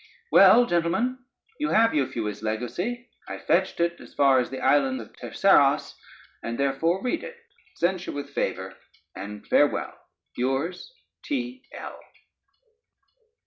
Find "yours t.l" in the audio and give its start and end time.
10.35-11.99